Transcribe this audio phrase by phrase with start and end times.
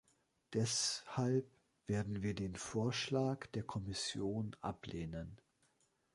[0.53, 1.45] Deshalb
[1.85, 5.39] werden wir den Vorschlag der Kommission ablehnen.